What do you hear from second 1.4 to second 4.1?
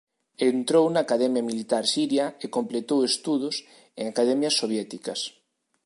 Militar Siria e completou estudos en